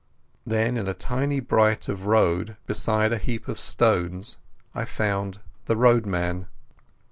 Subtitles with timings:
[0.47, 4.39] Then in a tiny bight of road, beside a heap of stones,
[4.73, 6.47] I found the roadman.